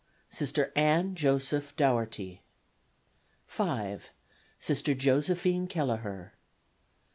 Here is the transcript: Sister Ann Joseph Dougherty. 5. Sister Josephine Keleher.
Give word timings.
Sister 0.29 0.71
Ann 0.75 1.13
Joseph 1.13 1.75
Dougherty. 1.75 2.41
5. 3.45 4.09
Sister 4.57 4.95
Josephine 4.95 5.67
Keleher. 5.67 6.31